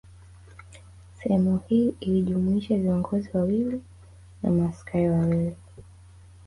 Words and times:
Sehemu 1.17 1.59
hii 1.67 1.93
ilijumlisha 1.99 2.77
viongozi 2.77 3.29
wawili 3.33 3.81
na 4.43 4.51
maaskari 4.51 5.09
wawili 5.09 5.55